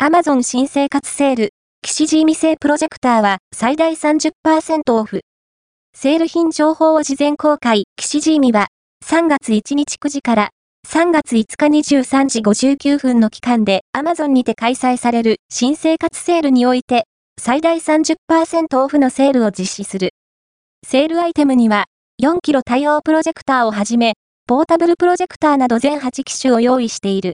[0.00, 1.50] Amazon 新生活セール、
[1.82, 5.22] 岸ーミ製プロジェクターは最大30%オフ。
[5.92, 8.68] セール品情報を事前公開、岸ーミは
[9.04, 10.50] 3月1日9時から
[10.86, 17.06] 3月5日23時59分の期間で Amazon にて開催される新生活セールにおいて
[17.36, 20.10] 最大30%オフのセールを実施する。
[20.86, 21.86] セールアイテムには
[22.22, 24.12] 4キロ対応プロジェクターをはじめ、
[24.46, 27.26] ポータブルプロジェクターなど全8機種を用意している。